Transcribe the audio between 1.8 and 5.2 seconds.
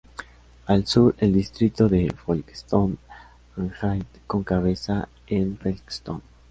de Folkestone and Hythe, con cabeza